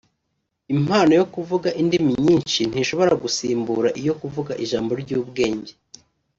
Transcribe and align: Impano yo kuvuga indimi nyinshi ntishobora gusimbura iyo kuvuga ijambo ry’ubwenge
Impano 0.75 1.11
yo 1.19 1.25
kuvuga 1.33 1.69
indimi 1.81 2.11
nyinshi 2.25 2.61
ntishobora 2.71 3.13
gusimbura 3.23 3.89
iyo 4.01 4.13
kuvuga 4.21 4.51
ijambo 4.63 4.91
ry’ubwenge 5.01 5.71